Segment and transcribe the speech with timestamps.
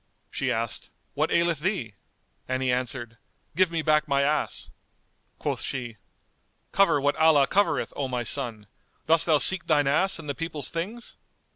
[0.31, 1.93] She asked, "What aileth thee?";
[2.47, 3.19] and he answered,
[3.55, 4.71] "Give me back my ass."
[5.37, 5.97] Quoth she,
[6.71, 8.65] "Cover what Allah covereth, O my son!
[9.05, 11.17] Dost thou seek thine ass and the people's things?"